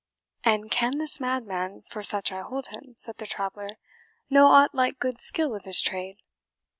"And 0.43 0.71
can 0.71 0.97
this 0.97 1.19
madman, 1.19 1.83
for 1.87 2.01
such 2.01 2.31
I 2.31 2.41
hold 2.41 2.69
him," 2.69 2.95
said 2.97 3.17
the 3.17 3.27
traveller, 3.27 3.77
"know 4.31 4.47
aught 4.47 4.73
like 4.73 4.97
good 4.97 5.21
skill 5.21 5.53
of 5.53 5.63
his 5.65 5.79
trade?" 5.79 6.23